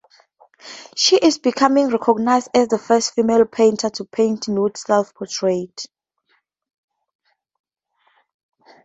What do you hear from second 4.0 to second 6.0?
paint nude self-portraits.